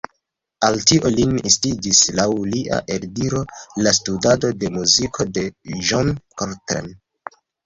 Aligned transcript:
Al 0.67 0.77
tio 0.91 1.09
lin 1.17 1.35
instigis 1.49 1.99
laŭ 2.19 2.25
lia 2.53 2.79
eldiro 2.95 3.43
la 3.83 3.93
studado 3.99 4.51
de 4.65 4.73
muziko 4.79 5.29
de 5.37 5.45
John 5.93 6.11
Coltrane. 6.43 6.99